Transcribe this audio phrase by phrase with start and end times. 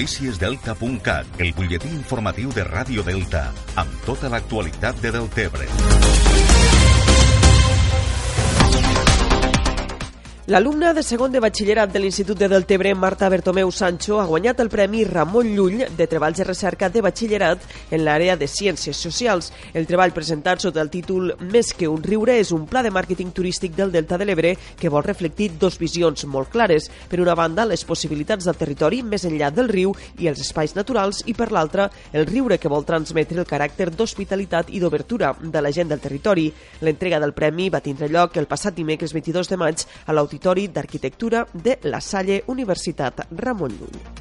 [0.00, 3.42] Noticiesdelta.cat, el butlletí informatiu de Ràdio Delta,
[3.82, 5.68] amb tota l'actualitat de Deltebre.
[10.50, 14.68] L'alumna de segon de batxillerat de l'Institut de Deltebre, Marta Bertomeu Sancho, ha guanyat el
[14.68, 17.62] Premi Ramon Llull de Treballs de Recerca de Batxillerat
[17.94, 19.52] en l'àrea de Ciències Socials.
[19.78, 23.30] El treball presentat sota el títol Més que un riure és un pla de màrqueting
[23.30, 26.90] turístic del Delta de l'Ebre que vol reflectir dos visions molt clares.
[27.06, 31.22] Per una banda, les possibilitats del territori més enllà del riu i els espais naturals
[31.30, 35.70] i per l'altra, el riure que vol transmetre el caràcter d'hospitalitat i d'obertura de la
[35.70, 36.50] gent del territori.
[36.82, 41.46] L'entrega del premi va tindre lloc el passat dimecres 22 de maig a l'Auditori d'Arquitectura
[41.52, 44.19] de la Salle Universitat Ramon Llull.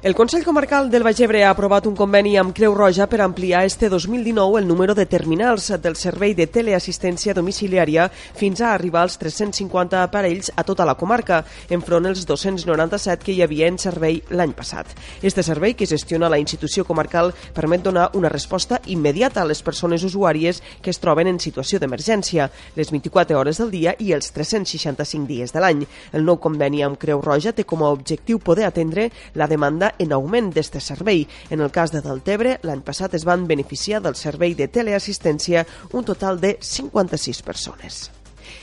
[0.00, 3.64] El Consell Comarcal del Baix Ebre ha aprovat un conveni amb Creu Roja per ampliar
[3.66, 8.04] este 2019 el número de terminals del servei de teleassistència domiciliària
[8.38, 13.42] fins a arribar als 350 aparells a tota la comarca, enfront els 297 que hi
[13.42, 14.86] havia en servei l'any passat.
[15.20, 20.06] Este servei, que gestiona la institució comarcal, permet donar una resposta immediata a les persones
[20.06, 25.26] usuàries que es troben en situació d'emergència, les 24 hores del dia i els 365
[25.26, 25.82] dies de l'any.
[26.12, 30.12] El nou conveni amb Creu Roja té com a objectiu poder atendre la demanda en
[30.12, 31.26] augment d'este servei.
[31.50, 36.04] En el cas de Deltebre, l'any passat es van beneficiar del servei de teleassistència un
[36.04, 38.17] total de 56 persones.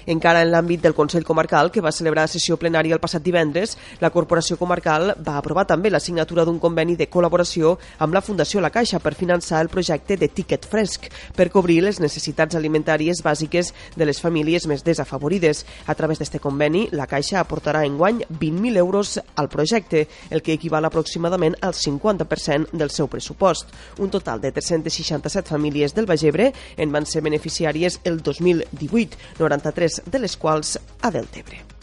[0.06, 4.12] Encara en l'àmbit del Consell Comarcal, que va celebrar sessió plenària el passat divendres, la
[4.14, 8.72] Corporació Comarcal va aprovar també la signatura d'un conveni de col·laboració amb la Fundació La
[8.74, 14.08] Caixa per finançar el projecte de Ticket Fresc per cobrir les necessitats alimentàries bàsiques de
[14.08, 15.66] les famílies més desafavorides.
[15.88, 20.86] A través d'este conveni, la Caixa aportarà enguany 20.000 euros al projecte, el que equival
[20.86, 23.70] aproximadament al 50% del seu pressupost.
[24.00, 29.75] Un total de 367 famílies del Bagebre en van ser beneficiàries el 2018, 93
[30.06, 31.75] de les quals a Deltebre.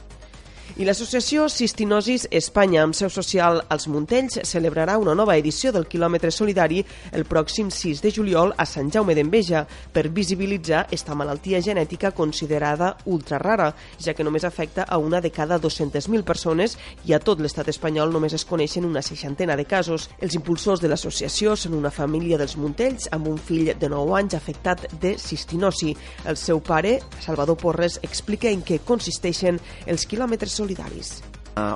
[0.72, 6.31] I l'associació Cistinosis Espanya, amb seu social als Montells, celebrarà una nova edició del quilòmetre
[6.33, 6.78] solidari
[7.12, 12.94] el pròxim 6 de juliol a Sant Jaume d'Enveja per visibilitzar esta malaltia genètica considerada
[13.05, 13.66] ultrarara,
[14.00, 18.09] ja que només afecta a una de cada 200.000 persones i a tot l'estat espanyol
[18.09, 20.09] només es coneixen una seixantena de casos.
[20.25, 24.38] Els impulsors de l'associació són una família dels Montells amb un fill de 9 anys
[24.41, 25.93] afectat de cistinosi.
[26.25, 31.23] El seu pare, Salvador Porres, explica en què consisteixen els quilòmetres solidaris.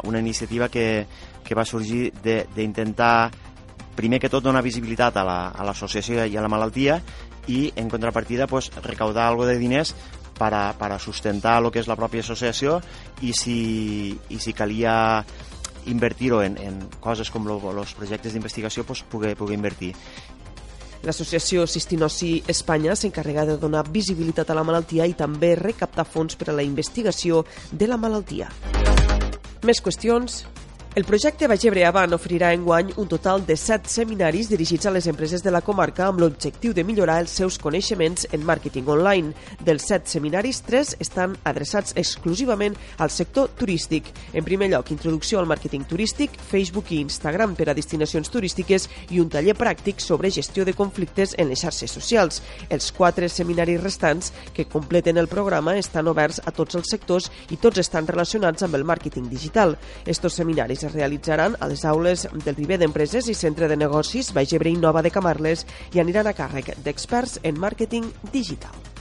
[0.04, 1.06] Una iniciativa que,
[1.44, 3.30] que va sorgir d'intentar,
[3.96, 5.24] primer que tot, donar visibilitat a
[5.66, 7.00] l'associació la, i a la malaltia
[7.46, 9.94] i, en contrapartida, pues, recaudar algo de diners
[10.38, 12.80] para, para sustentar el que és la pròpia associació
[13.24, 15.24] i si, i si calia
[15.86, 19.94] invertir-ho en, en coses com els projectes d'investigació, pues, poder, poder invertir.
[21.06, 26.50] L'associació Cistinosi Espanya s'encarrega de donar visibilitat a la malaltia i també recaptar fons per
[26.50, 28.50] a la investigació de la malaltia.
[29.62, 30.42] Més qüestions
[30.96, 35.42] el projecte Bagebre Avant oferirà enguany un total de 7 seminaris dirigits a les empreses
[35.44, 39.34] de la comarca amb l'objectiu de millorar els seus coneixements en màrqueting online.
[39.60, 44.08] Dels 7 seminaris, 3 estan adreçats exclusivament al sector turístic.
[44.32, 49.20] En primer lloc, introducció al màrqueting turístic, Facebook i Instagram per a destinacions turístiques i
[49.20, 52.40] un taller pràctic sobre gestió de conflictes en les xarxes socials.
[52.70, 57.60] Els 4 seminaris restants que completen el programa estan oberts a tots els sectors i
[57.60, 59.76] tots estan relacionats amb el màrqueting digital.
[60.06, 64.56] Estos seminaris es realitzaran a les aules del Viver d'Empreses i Centre de Negocis Baix
[64.56, 68.95] Ebre i Nova de Camarles i aniran a càrrec d'experts en màrqueting digital.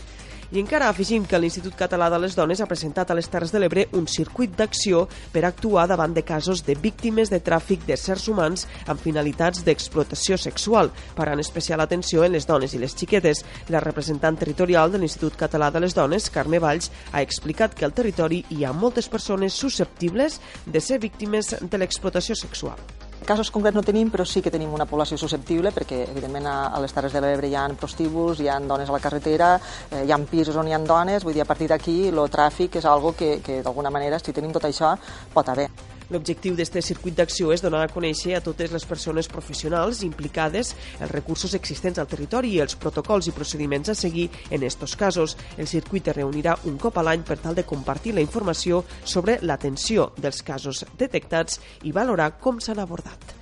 [0.53, 3.57] I encara afegim que l'Institut Català de les Dones ha presentat a les Terres de
[3.59, 8.67] l'Ebre un circuit d'acció per actuar davant de casos de víctimes de tràfic d'éssers humans
[8.85, 13.41] amb finalitats d'explotació sexual, parant especial atenció en les dones i les xiquetes.
[13.73, 17.97] La representant territorial de l'Institut Català de les Dones, Carme Valls, ha explicat que al
[17.97, 22.77] territori hi ha moltes persones susceptibles de ser víctimes de l'explotació sexual.
[23.25, 26.81] Casos concrets no tenim, però sí que tenim una població susceptible perquè, evidentment, a, a
[26.83, 29.55] les Terres de l'Ebre hi ha prostíbuls, hi ha dones a la carretera,
[29.89, 32.77] eh, hi ha pisos on hi ha dones, vull dir, a partir d'aquí el tràfic
[32.77, 34.93] és algo que, que d'alguna manera, si tenim tot això,
[35.33, 35.71] pot haver.
[36.13, 41.11] L'objectiu d'aquest circuit d'acció és donar a conèixer a totes les persones professionals implicades els
[41.11, 45.37] recursos existents al territori i els protocols i procediments a seguir en estos casos.
[45.57, 49.39] El circuit es reunirà un cop a l'any per tal de compartir la informació sobre
[49.41, 53.35] l'atenció dels casos detectats i valorar com s'han abordat.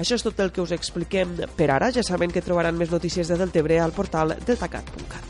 [0.00, 1.90] Això és tot el que us expliquem per ara.
[1.92, 5.29] Ja saben que trobaran més notícies de Deltebre al portal deltacat.cat.